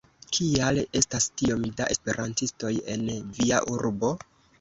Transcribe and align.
Kial 0.35 0.77
estas 0.99 1.27
tiom 1.41 1.67
da 1.81 1.87
Esperantistoj 1.95 2.71
en 2.95 3.05
via 3.37 3.61
urbo? 3.75 4.11